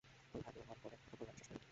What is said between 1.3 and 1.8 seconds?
শেষ করে দিব।